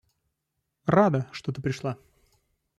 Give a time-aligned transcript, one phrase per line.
[0.87, 1.95] Рада, что ты пришла.